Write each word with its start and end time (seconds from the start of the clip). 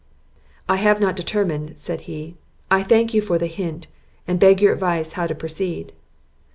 "I 0.67 0.77
have 0.77 0.99
not 0.99 1.15
determined," 1.15 1.77
said 1.77 2.01
he; 2.09 2.35
"I 2.71 2.81
thank 2.81 3.13
you 3.13 3.21
for 3.21 3.37
the 3.37 3.45
hint, 3.45 3.87
and 4.27 4.39
beg 4.39 4.59
your 4.59 4.73
advice 4.73 5.13
how 5.13 5.27
to 5.27 5.35
proceed." 5.35 5.93